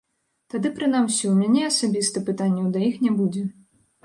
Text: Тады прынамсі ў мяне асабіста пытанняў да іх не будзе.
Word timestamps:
Тады 0.53 0.71
прынамсі 0.79 1.23
ў 1.31 1.33
мяне 1.41 1.61
асабіста 1.71 2.25
пытанняў 2.31 2.73
да 2.79 2.83
іх 2.89 2.99
не 3.05 3.13
будзе. 3.21 3.47